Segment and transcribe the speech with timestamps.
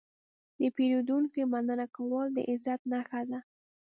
[0.59, 3.39] د پیرودونکي مننه کول د عزت نښه ده.